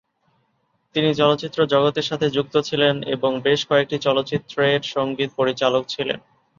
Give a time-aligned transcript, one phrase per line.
[0.95, 6.19] তিনি চলচ্চিত্র জগতের সাথেও যুক্ত ছিলেন এবং বেশ কয়েকটি চলচ্চিত্রের সংগীত পরিচালক ছিলেন।